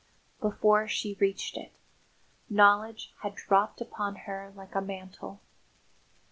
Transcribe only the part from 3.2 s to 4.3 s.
had dropped upon